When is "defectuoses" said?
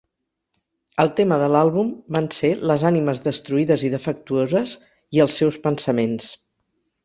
3.99-4.77